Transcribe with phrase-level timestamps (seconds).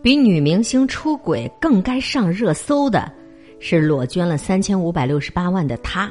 [0.00, 3.10] 比女明星出轨更该上热搜的，
[3.58, 6.10] 是裸捐了三千五百六十八万的她，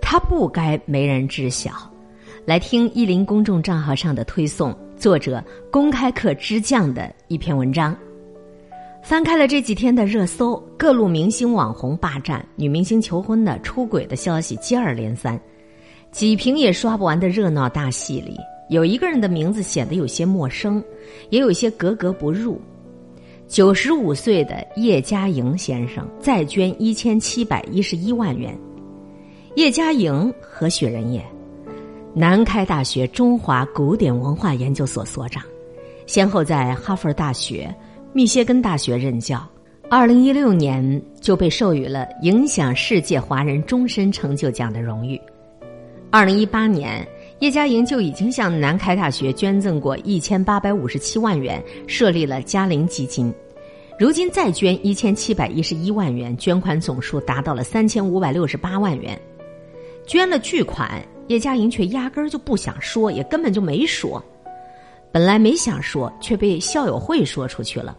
[0.00, 1.70] 她不该没人知晓。
[2.44, 7.96] 来听意林公众账号上的推送，作者公开课之将的一篇文章。
[9.04, 15.40] 翻开了这几天的热搜，各路明星网红霸占、女明星求婚的、出轨的消息接二连三，
[16.10, 18.36] 几屏也刷不完的热闹大戏里，
[18.68, 20.82] 有一个人的名字显得有些陌生，
[21.30, 22.60] 也有些格格不入。
[23.48, 28.56] 九十五岁的叶嘉莹先生再捐一千七百一十一万元。
[29.54, 31.24] 叶嘉莹何许人也？
[32.12, 35.42] 南开大学中华古典文化研究所所长，
[36.06, 37.72] 先后在哈佛大学、
[38.12, 39.46] 密歇根大学任教。
[39.88, 45.20] 二零一六年就被授予了影响世界华人终身成就奖的荣誉。
[46.10, 47.06] 二零一八年，
[47.40, 53.32] 叶嘉莹就已经向南开大学捐赠过一千八百五十七万元，设立了嘉陵基金。
[53.98, 59.20] 如今再捐一千七百一十一万元，捐款总数达到了三千五百六十八万元。
[60.06, 64.22] 捐了巨款，叶嘉莹却压根儿就不想说，也根本就没说。
[65.12, 67.94] 本来没想说，却被校友会说出去了。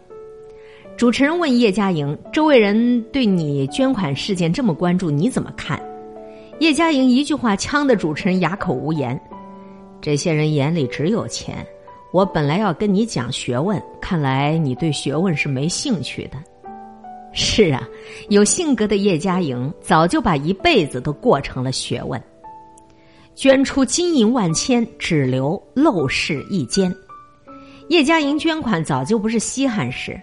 [0.96, 5.80] 主持人问叶嘉莹：“周围人对你捐款事件这么关注，你怎么看？”
[6.58, 9.20] 叶嘉莹一句话呛得主持人哑口无言。
[10.00, 11.66] 这些人眼里只有钱。
[12.12, 16.38] 我本来要跟你讲学问，看来你对学问是没兴趣的。
[17.32, 17.86] 是啊，
[18.30, 22.20] 有性格的叶嘉莹早就把一辈子都过成了学问。
[23.34, 26.92] 捐出金银万千，只留陋室一间。
[27.88, 30.18] 叶嘉莹捐款早就不是稀罕事。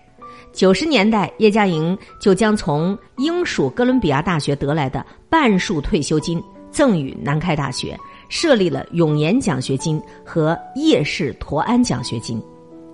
[0.51, 7.97] 九十年代，叶嘉莹就将从英属哥伦比亚大学得来的半数退休金赠予南开大学。
[8.29, 12.41] 设立了永年奖学金和叶氏陀安奖学金，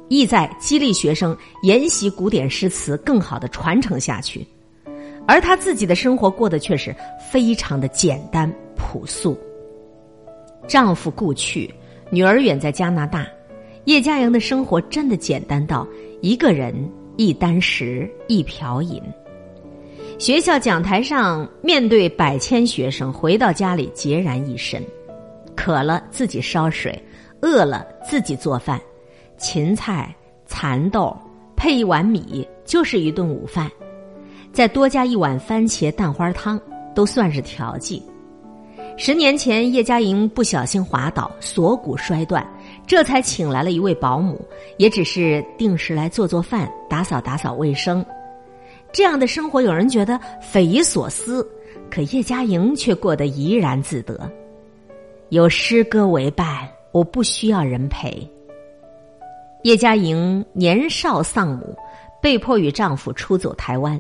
[0.10, 4.46] 意在激励学生研习古典诗词，更好的传承下去。
[5.28, 6.94] 而他自己的生活过得却是
[7.32, 9.38] 非常的简单朴素。
[10.68, 11.74] 丈夫故去，
[12.10, 13.28] 女儿远在加拿大，
[13.86, 15.88] 叶嘉莹的生活真的简单到
[16.22, 16.74] 一个人
[17.18, 19.02] 一箪食一瓢饮。
[20.18, 24.84] 学校讲台上面对百千学生，回到家里孑然一身。
[25.64, 27.00] 渴了自己烧水，
[27.40, 28.82] 饿了自己做饭，
[29.38, 30.12] 芹菜、
[30.48, 31.16] 蚕豆
[31.56, 33.70] 配一碗米就是一顿午饭，
[34.52, 36.60] 再多加一碗番茄蛋花汤
[36.96, 38.02] 都算是调剂。
[38.98, 42.44] 十年前，叶嘉莹不小心滑倒，锁骨摔断，
[42.88, 44.44] 这才请来了一位保姆，
[44.78, 48.04] 也只是定时来做做饭、打扫打扫卫生。
[48.92, 51.48] 这样的生活，有人觉得匪夷所思，
[51.92, 54.28] 可叶嘉莹却过得怡然自得。
[55.32, 58.30] 有诗歌为伴，我不需要人陪。
[59.64, 61.74] 叶嘉莹年少丧母，
[62.22, 64.00] 被迫与丈夫出走台湾，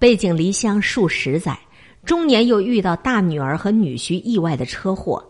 [0.00, 1.56] 背井离乡数十载，
[2.04, 5.24] 中年又遇到大女儿和女婿意外的车祸，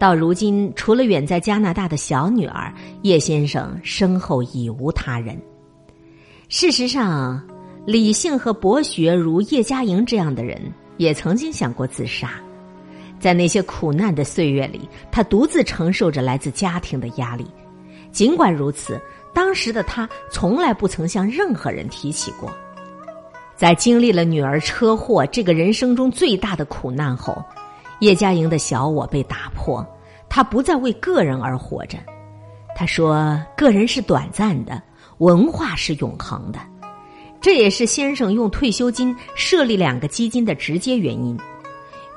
[0.00, 5.40] 到如今除了远在加拿大的小女儿，叶先生身后已无他人。
[6.48, 7.40] 事实上，
[7.86, 10.60] 理性和博学如叶嘉莹这样的人，
[10.96, 12.32] 也曾经想过自杀。
[13.18, 17.46] 在那些苦难的岁月里，他独自承受着来自家庭的压力。
[18.12, 19.00] 尽管如此，
[19.34, 22.50] 当时的他从来不曾向任何人提起过。
[23.56, 27.44] 在经历了女儿车祸这个人生中最大的苦难后，
[28.00, 29.84] 叶嘉莹的小我被打破，
[30.28, 31.98] 他不再为个人而活着。
[32.76, 34.80] 他说：“个人是短暂的，
[35.18, 36.60] 文化是永恒的。”
[37.42, 41.36] 这也是先生用退休金设立两个基金的直接原因。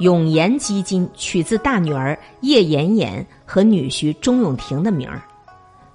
[0.02, 5.22] 永延基金取自大女儿叶妍妍和女婿钟永庭的名儿，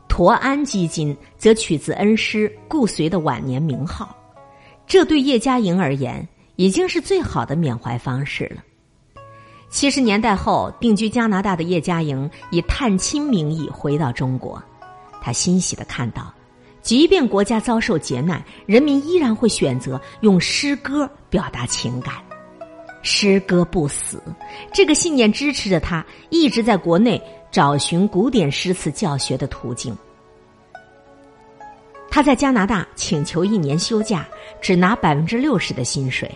[0.06, 4.16] 驼安基金则取自恩师顾随的晚年名号。
[4.86, 8.62] 这对叶嘉莹而言已经是最好的缅怀方式了。
[9.70, 14.62] 七十年代后定居加拿大的叶嘉莹以探亲名义回到中国，
[15.20, 16.32] 他欣喜的看到，
[16.80, 22.14] 即便国家遭受劫难，人民依然会选择用诗歌表达情感。
[23.06, 24.20] 诗歌不死，
[24.72, 27.22] 这个信念支持着他一直在国内
[27.52, 29.96] 找寻古典诗词教学的途径。
[32.10, 34.26] 他在加拿大请求一年休假，
[34.60, 36.28] 只拿百分之六十的薪水。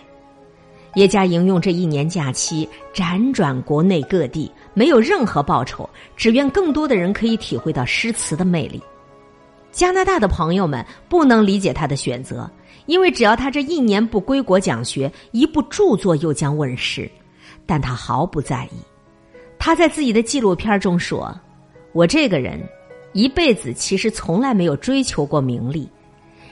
[0.95, 8.81] 叶嘉莹用这一年假期辗转国内各地，没有任何报酬，只愿更多的人可以体会到诗词的魅力。
[9.73, 12.49] 加拿大的朋友们不能理解他的选择。
[12.85, 17.09] 因为只要他这一年不归国讲学，一部著作又将问世，
[17.65, 18.77] 但他毫不在意。
[19.59, 21.33] 他在自己的纪录片中说
[21.93, 22.59] ：“我这个人
[23.13, 25.87] 一辈子其实从来没有追求过名利，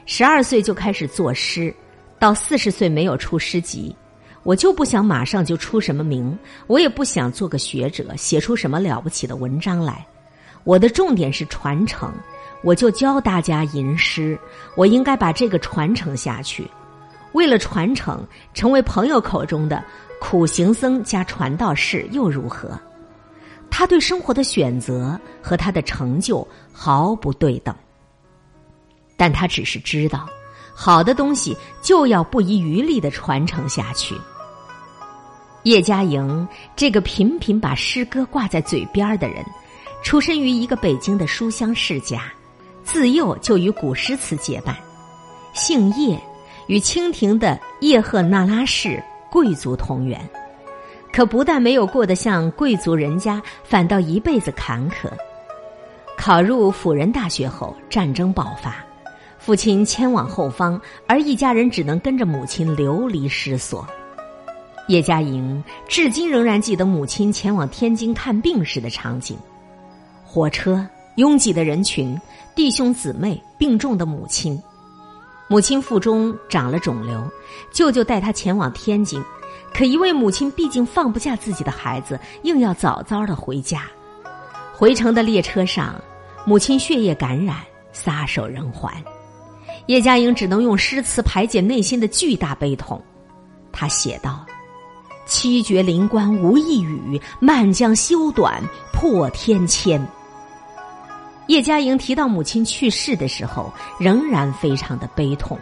[0.06, 1.74] 十二岁就开始作诗，
[2.20, 3.96] 到四十岁没有出诗集。
[4.44, 6.38] 我就不想马上就出什么名，
[6.68, 10.06] 我也不想做个学者，写出什么了不起的文章来。
[10.64, 12.14] 我的重点是传承，
[12.64, 14.38] 我就教大家吟诗。
[14.76, 16.70] 我应该把这个传承下去。
[17.34, 19.84] 为了传承，成为朋友口中的
[20.20, 22.80] 苦行僧加传道士又如何？
[23.70, 27.74] 他对生活的选择和他的成就毫不对等。
[29.16, 30.28] 但他只是知道，
[30.74, 34.16] 好的东西就要不遗余力的传承下去。
[35.64, 39.46] 叶嘉莹这个频频把诗歌挂在嘴边的人，
[40.02, 42.24] 出身于一个北京的书香世家，
[42.92, 44.76] 自幼就与古诗词结伴，
[45.54, 46.20] 姓叶。
[46.66, 50.20] 与清廷的叶赫那拉氏贵族同源，
[51.12, 55.10] 可不但没有过得像贵族人家，反倒一辈子坎坷。
[56.16, 58.76] 考入辅仁大学后，战争爆发，
[59.40, 63.88] 父亲迁往后方，而一家人只能跟着母亲流离失所。
[64.88, 69.36] 叶嘉莹至今仍然记得母亲前往天津看病时的场景：
[70.24, 72.16] 火车拥挤的人群，
[72.60, 74.62] 弟兄姊妹，病重的母亲。
[75.48, 77.18] 母亲腹中长了肿瘤，
[77.72, 79.24] 舅舅带他前往天津，
[79.74, 83.84] 可一位母亲毕竟放不下自己的孩子，硬要早早的回家。
[84.76, 85.96] 回程的列车上，
[86.46, 87.60] 母亲血液感染，
[87.94, 88.94] 撒手人寰。
[89.86, 93.02] 叶嘉莹只能用诗词排解内心的巨大悲痛。
[93.72, 94.46] 他写道
[95.26, 100.06] ：“七绝灵关无一语，漫江修短破天堑。”
[101.50, 105.58] 叶嘉莹提到母亲去世的时候，仍然非常的悲痛。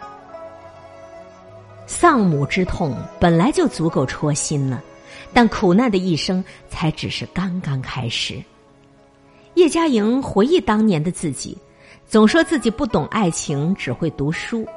[1.86, 4.84] 丧母之痛本来就足够戳心了，
[5.32, 8.34] 但苦难的一生才只是刚刚开始。
[9.54, 11.56] 叶嘉莹回忆当年的自己，
[12.06, 14.68] 总说自己不懂爱情，只会读书，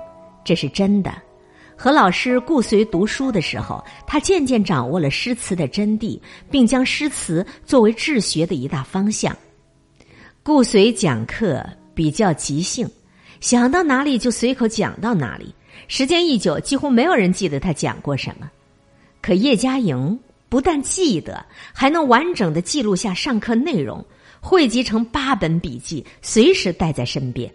[0.45, 1.13] 这是真的。
[1.75, 6.17] 和老师顾随读书的时候，他渐渐掌握了诗词的真谛，
[6.49, 9.35] 并将诗词作为治学的一大方向。
[10.43, 12.89] 顾随讲课比较即兴，
[13.39, 15.53] 想到哪里就随口讲到哪里。
[15.87, 18.49] 时间一久，几乎没有人记得他讲过什么。
[19.21, 24.03] 可叶嘉莹不但记得，还能完整的记录下上课内容，
[24.39, 27.51] 汇集成八本笔记，随时带在身边。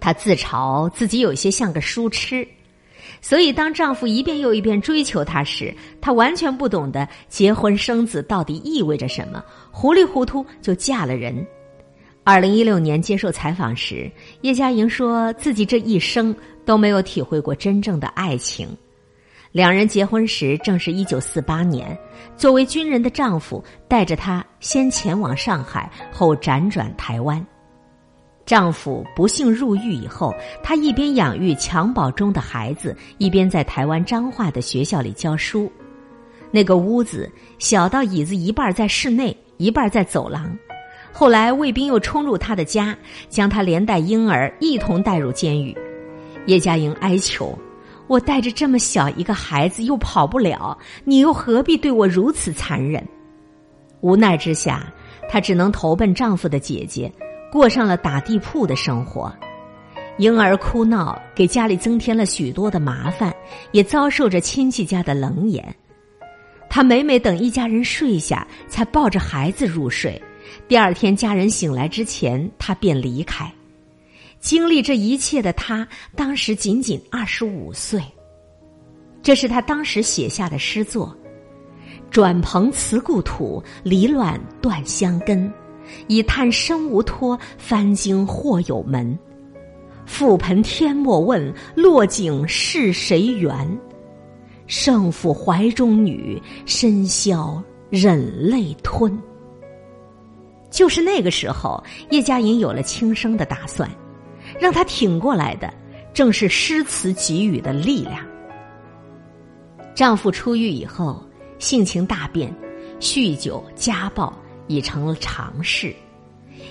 [0.00, 2.48] 他自嘲自己有些像个书痴。
[3.24, 11.46] 所以，当丈夫一遍又一遍追求她时，她完全不懂得结婚生子到底意味着什么，糊里糊涂就嫁了人。
[12.24, 14.10] 二零一六年接受采访时，
[14.40, 16.34] 叶嘉莹说自己这一生
[16.64, 18.68] 都没有体会过真正的爱情。
[19.52, 21.96] 两人结婚时正是一九四八年，
[22.36, 27.44] 作为军人的丈夫带着她先前往上海，后辗转台湾。
[28.52, 35.72] 丈夫不幸入狱以后，她一边养育襁褓中的孩子，一边在台湾彰化的学校里教书。
[36.50, 40.54] 那个屋子小到椅子一半在室内，一半在走廊。
[41.14, 42.94] 后来卫兵又冲入她的家，
[43.30, 45.74] 将她连带婴儿一同带入监狱。
[46.44, 47.58] 叶嘉莹哀求
[48.06, 53.02] ：“我带着这么小一个孩子又跑不了，你又何必对我如此残忍？”
[54.02, 54.92] 无奈之下，
[55.26, 57.10] 她只能投奔丈夫的姐姐。
[57.52, 59.30] 过上了打地铺的生活，
[60.16, 63.30] 婴儿哭闹给家里增添了许多的麻烦，
[63.72, 65.62] 也遭受着亲戚家的冷眼。
[66.70, 70.20] 他每每等一家人睡下，才抱着孩子入睡。
[70.66, 73.52] 第二天家人醒来之前，他便离开。
[74.40, 78.02] 经历这一切的他，当时仅仅二十五岁。
[79.22, 81.14] 这是他当时写下的诗作
[82.10, 85.52] ：“转蓬辞故土，离乱断香根。”
[86.06, 89.18] 以叹身无托，翻经或有门。
[90.06, 93.78] 覆盆天莫问，落井是谁缘？
[94.66, 99.16] 圣父怀中女，深宵忍泪吞。
[100.70, 103.88] 就是那个时候，叶嘉莹有了轻生的打算，
[104.58, 105.72] 让她挺过来的，
[106.14, 108.26] 正是诗词给予的力量。
[109.94, 111.22] 丈夫出狱以后，
[111.58, 112.54] 性情大变，
[112.98, 114.32] 酗酒、家暴。
[114.72, 115.94] 已成了常事，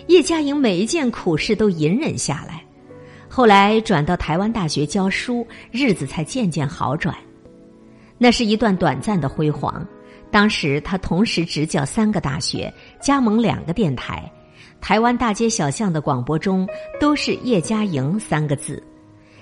[0.08, 2.63] 叶嘉莹每一件苦事都隐忍下来，
[3.29, 7.15] 后来转到台湾大学教书，日子才渐渐好转。
[8.17, 9.86] 那是一段短暂的辉煌。
[10.29, 14.31] 当时他同时执教三个大学，加盟两个电台，
[14.79, 16.65] 台湾大街小巷的广播中
[17.01, 18.81] 都是叶嘉莹三个字。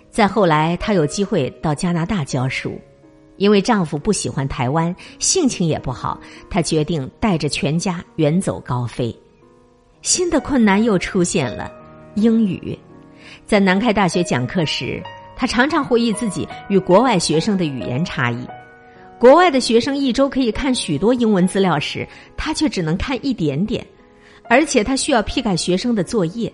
[0.10, 2.80] 再后来，他有机会到加拿大教书。
[3.40, 6.20] 因为丈夫不喜欢台湾，性情也不好，
[6.50, 9.18] 她决定带着全家远走高飞。
[10.02, 11.72] 新的困难又出现了，
[12.16, 12.78] 英语。
[13.46, 15.02] 在南开大学讲课时，
[15.36, 18.46] 他常常回忆自己与国外学生的语言差异。
[19.18, 22.06] 国外的学生一周可以看许多英文资料时，
[22.36, 23.86] 他却只能看一点点，
[24.50, 26.52] 而且他需要批改学生的作业。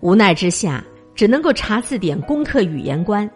[0.00, 3.30] 无奈之下，只能够查字典攻克语言关。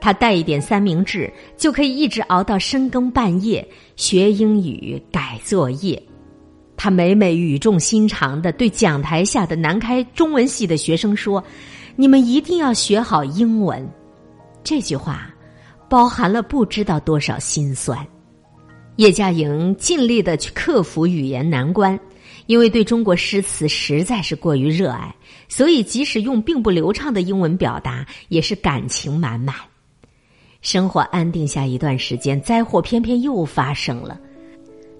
[0.00, 3.66] 他带一点三明治，就可以一直熬到深更半夜
[3.96, 6.02] 学英语、改作业。
[6.76, 11.44] 他每每语重心长的对讲台下的南开中文系的学生说
[11.94, 13.86] ：“你们一定要学好英文。”
[14.64, 15.30] 这句话
[15.90, 17.98] 包含了不知道多少心酸。
[18.96, 21.98] 叶嘉莹尽力的去克服语言难关，
[22.46, 25.14] 因为对中国诗词实在是过于热爱，
[25.48, 29.54] 所以即使用并不流畅的英文表达，也是感情满满。
[30.60, 34.20] 生活安定下一段时间，灾祸偏偏又发生了。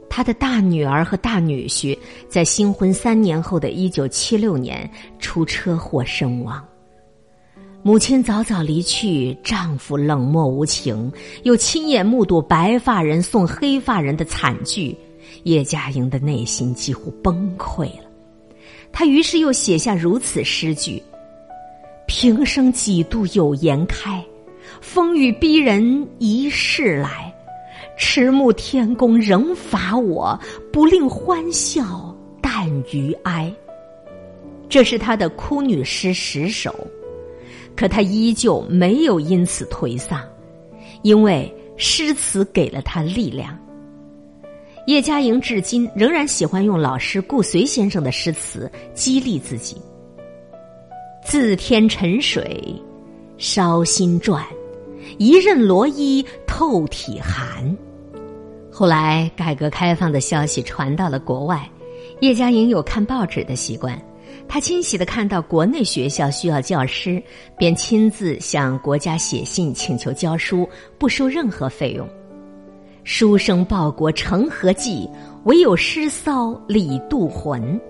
[0.08, 1.96] 他的大女儿和大女婿
[2.28, 6.64] 在新婚三年后的一九七六年出车祸身亡。
[7.82, 11.10] 母亲早早离去，丈夫冷漠无情，
[11.44, 14.96] 又亲眼目睹白发人送黑发人的惨剧，
[15.44, 18.04] 叶嘉莹的内心几乎崩溃了。
[18.92, 21.02] 他于是又写下如此诗句
[22.06, 24.22] ：“平生几度有颜开，
[24.80, 27.26] 风雨逼人一世来。”
[28.02, 30.38] 迟暮天公仍罚我，
[30.72, 33.52] 不令欢笑淡于哀。
[34.70, 36.74] 这是他的哭女诗十首，
[37.76, 40.22] 可他依旧没有因此颓丧，
[41.02, 43.54] 因为诗词给了他力量。
[44.86, 49.76] 叶嘉莹至今仍然喜欢用老师顾随先生的诗词激励自己
[51.22, 52.64] ：“自天沉水，
[53.36, 54.42] 烧心转；
[55.18, 57.76] 一任罗衣，透体寒。”
[58.72, 61.68] 后来，改革开放的消息传到了国外，
[62.20, 64.00] 叶嘉莹有看报纸的习惯。
[64.48, 67.22] 他惊喜的看到国内学校需要教师，
[67.56, 72.08] 便亲自向国家写信请求教书，不收任何费用。
[73.04, 75.08] 书生报国成何计？
[75.44, 77.80] 唯有诗骚李杜魂。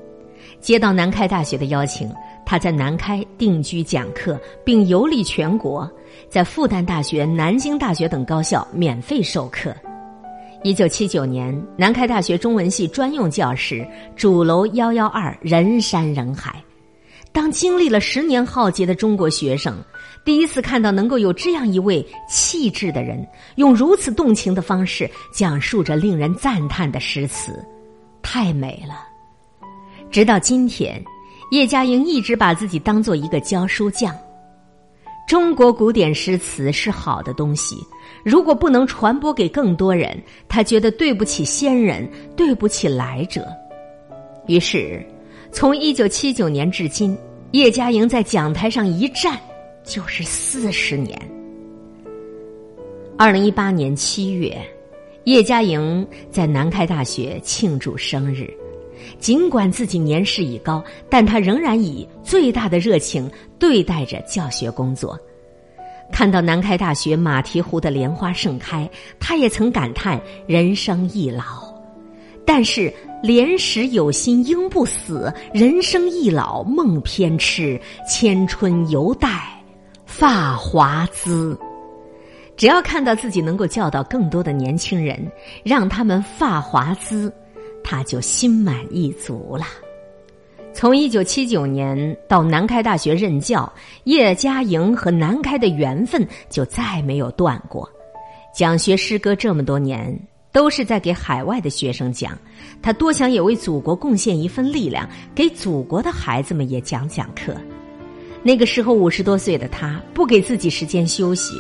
[0.61, 2.11] 接到南开大学的邀请，
[2.51, 5.89] 他在南开定居讲课，并游历全国，
[6.29, 9.73] 在复旦大学、南京大学等高校免费授课。
[10.65, 16.61] 一九七九年，南开大学中文系专用教室，主楼幺幺二，人山人海。
[17.31, 19.77] 当经历了十年浩劫的中国学生
[20.25, 27.65] 第一次看到能够有这样一位气质的人，用如此动情的方式讲述着令人赞叹的诗词，
[28.23, 29.07] 太美了。
[30.11, 31.01] 直到今天，
[31.51, 34.17] 叶嘉莹一直把自己当做一个教书匠。
[35.27, 37.77] 中国古典诗词是好的东西。
[38.25, 40.17] 如果不能传播给更多人，
[40.49, 43.47] 他觉得对不起先人，对不起来者。
[44.47, 45.05] 于是，
[45.51, 47.17] 从一九七九年至今，
[47.53, 49.39] 叶嘉莹在讲台上一站
[49.85, 51.21] 就是四十年。
[53.17, 54.57] 二零一八年七月，
[55.25, 58.53] 叶嘉莹在南开大学庆祝生日。
[59.21, 65.19] 尽管自己年事已高，但他仍然以最大的热情对待着教学工作。
[66.11, 71.45] 看到南开大学马蹄湖的莲花盛开，他也曾感叹人生易老。
[72.45, 79.63] 但是莲时有心应不死，人生易老梦偏痴，千春犹待
[80.05, 81.57] 发华滋。
[82.57, 85.31] 只要看到自己能够教导更多的年轻人，
[85.63, 87.33] 让他们发华滋，
[87.83, 89.65] 他就心满意足了。
[90.73, 93.71] 从一九七九年到南开大学任教，
[94.05, 97.89] 叶嘉莹和南开的缘分就再没有断过。
[98.55, 100.17] 讲学诗歌这么多年，
[100.53, 102.39] 都是在给海外的学生讲。
[102.81, 107.55] 他多想也为祖国贡献一份力量，给祖国的孩子们也讲讲课。
[108.43, 111.55] 那个时候五十多岁的他，不给自己时间休息。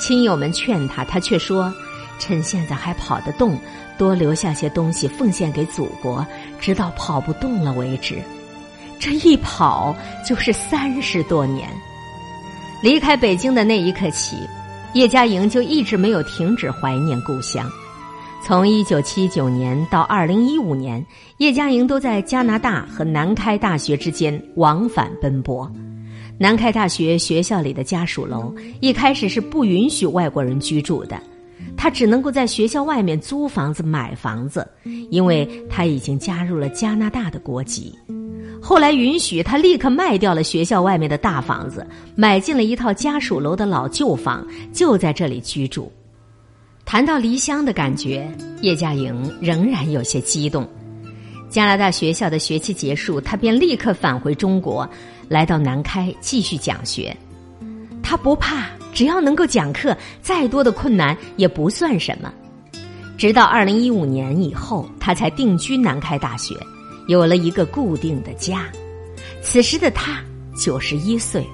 [0.00, 1.72] 亲友们劝他，他却说
[2.18, 3.58] ：“趁现在还跑得动，
[3.98, 6.26] 多留下些东西奉献给祖国，
[6.60, 8.16] 直到跑不动了为止。”
[9.00, 9.94] 这一跑
[10.26, 11.68] 就是三十多年。
[12.82, 14.36] 离开北京的那一刻起，
[14.94, 17.70] 叶嘉莹就一直没有停止怀念故乡。
[18.42, 21.04] 从一九七九年到二零一五年，
[21.38, 25.70] 叶嘉莹都在加拿大和南开大学之间往返奔波。
[26.38, 31.20] 南开大学学校里的家属楼一开始是不允许外国人居住的，
[31.84, 34.66] 他只能够在学校外面租房子、买房子，
[35.10, 37.94] 因为他已经加入了加拿大的国籍。
[38.58, 41.86] 后来允许他立刻卖掉了学校外面的大房子，
[42.16, 45.92] 买进了一套家属楼的老旧房，就在这里居住。
[46.86, 48.26] 谈到离乡的感觉，
[48.62, 50.66] 叶嘉莹仍然有些激动。
[51.50, 54.88] 加拿大学校的学期结束，他便立刻返回中国，
[55.28, 57.14] 来到南开继续讲学。
[58.02, 62.32] 他不怕，只要能够讲课，再多的困难也不算什么。
[63.18, 66.54] 直到二零一五年以后，他才定居南开大学，
[67.08, 68.66] 有了一个固定的家。
[69.42, 70.22] 此时的他
[70.56, 71.44] 九十一岁。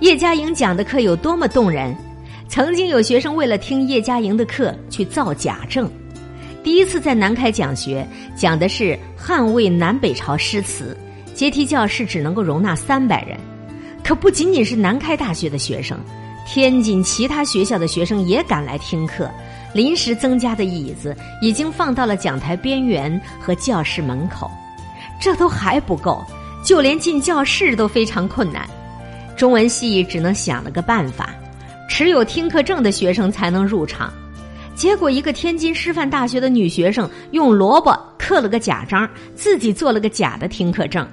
[0.00, 1.94] 叶嘉莹讲的课有多么动人？
[2.48, 5.90] 曾经有学生为了听叶嘉莹的课去造假证。
[6.64, 10.96] 第一次在南开讲学，讲的是汉魏南北朝诗词，
[11.34, 13.38] 阶梯教室只能够容纳三百人。
[14.02, 15.98] 可不仅仅是南开大学的学生，
[16.50, 19.30] 天津其他学校的学生也赶来听课。
[19.74, 24.50] 临时增加的椅子已经放到了讲台边缘和教室门口，
[25.20, 26.24] 这都还不够，
[26.64, 28.66] 就连进教室都非常困难。
[29.36, 31.34] 中文系只能想了个办法，
[31.86, 34.10] 持有听课证的学生才能入场。
[34.74, 41.06] 结果，一个天津师范大学的女学生用萝卜刻了个假章，自己做了个假的听课证。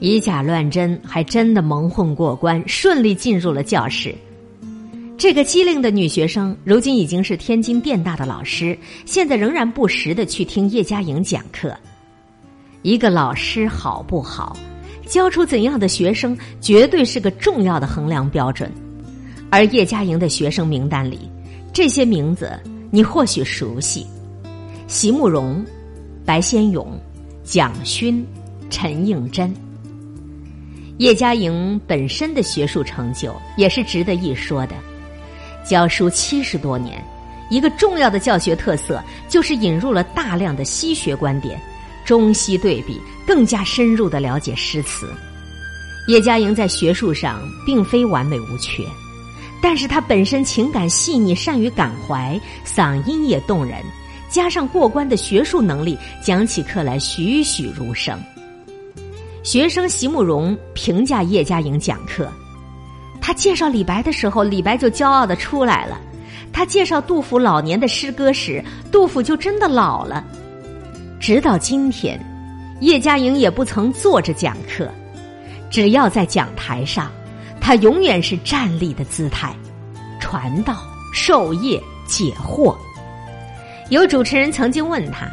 [0.00, 4.14] 以假乱真，还真的蒙混过关，顺利进入了教室。
[5.26, 11.76] 这个机灵的女学生，如今已经是天津电大的老师，现在仍然不时的去听叶嘉莹讲课。
[12.82, 14.56] 一个老师好不好，
[15.04, 18.70] 教出怎样的学生，绝对是个重要的衡量标准。
[19.50, 21.28] 而叶嘉莹的学生名单里，
[21.72, 22.48] 这些名字
[22.92, 24.06] 你或许熟悉：
[24.86, 25.60] 席慕容、
[26.24, 26.96] 白先勇、
[27.42, 28.24] 蒋勋、
[28.70, 29.52] 陈应真。
[30.98, 34.76] 叶嘉莹本身的学术成就也是值得一说的，
[35.68, 37.04] 教书七十多年，
[37.50, 41.60] 一个重要的教学特色就是引入了大量的西学观点，
[42.04, 45.12] 中西对比，更加深入的了解诗词。
[46.06, 48.84] 叶嘉莹在学术上并非完美无缺，
[49.60, 53.82] 但是她本身情感细腻，善于感怀，嗓音也动人，
[54.30, 58.16] 加上过关的学术能力，讲起课来栩栩如生。
[59.42, 62.30] 学生席慕容评价叶嘉莹讲课，
[63.20, 65.96] 他介绍李白的时候，李白就骄傲的出来了；
[66.52, 70.24] 他介绍杜甫老年的诗歌时，杜甫就真的老了。
[71.18, 72.18] 直到今天，
[72.80, 74.88] 叶嘉莹也不曾坐着讲课，
[75.70, 77.10] 只要在讲台上，
[77.60, 79.54] 他永远是站立的姿态，
[80.20, 80.76] 传道
[81.12, 82.76] 授业解惑。
[83.88, 85.28] 有主持人曾经问他：“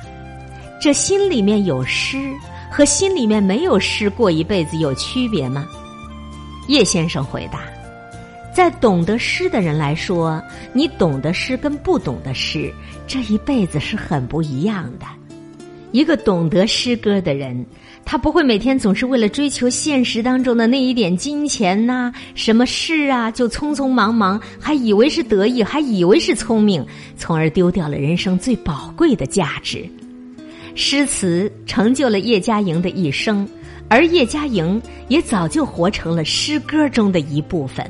[0.82, 2.32] 这心里面有诗？”
[2.76, 5.64] 和心里面没有诗过一辈子有区别吗？
[6.68, 7.60] 叶先生回答
[8.54, 10.42] ：“在懂得诗的人来说，
[10.74, 12.72] 你懂得诗跟不懂得诗，
[13.08, 15.06] 这一辈子是很不一样的。
[15.92, 17.66] 一个懂得诗歌的人，
[18.06, 26.86] 他不会每天总是为了追求现实当中的那一点金钱呐，什么事啊，就匆匆忙忙，还以为是得意，还以为是聪明，
[27.16, 29.88] 从而丢掉了人生最宝贵的价值。”
[30.76, 33.48] 诗词成就了叶嘉莹的一生，
[33.88, 37.86] 而叶嘉莹也早就活成了诗歌中的一部分。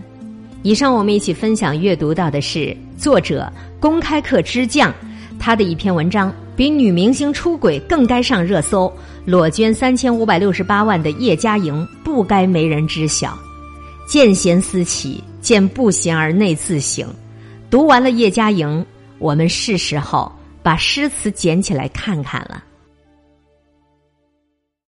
[0.64, 4.94] 以上我们一起分享阅读到的是作者公开课之将
[5.38, 8.92] 他的一篇文章，比女明星出轨更该上热搜。
[9.26, 13.38] 裸捐三千五百六十八万的叶嘉莹不该没人知晓。
[14.08, 17.08] 见贤思齐，见不贤而内自省。
[17.70, 18.86] 读完了叶嘉莹，
[19.20, 22.64] 我们是时候把诗词捡起来看看了。